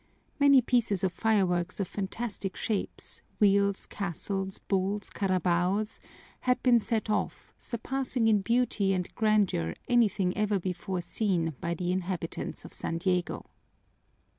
Many 0.39 0.63
pieces 0.63 1.03
of 1.03 1.13
fireworks 1.13 1.79
of 1.79 1.87
fantastic 1.87 2.57
shapes 2.57 3.21
wheels, 3.39 3.85
castles, 3.85 4.57
bulls, 4.57 5.11
carabaos 5.11 5.99
had 6.39 6.59
been 6.63 6.79
set 6.79 7.07
off, 7.07 7.53
surpassing 7.59 8.27
in 8.27 8.41
beauty 8.41 8.93
and 8.93 9.13
grandeur 9.13 9.75
anything 9.87 10.35
ever 10.35 10.59
before 10.59 11.01
seen 11.01 11.53
by 11.61 11.75
the 11.75 11.91
inhabitants 11.91 12.65
of 12.65 12.73
San 12.73 12.97
Diego. 12.97 13.45